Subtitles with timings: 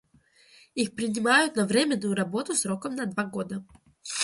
[0.73, 3.63] Их принимают на временную работу сроком на два года.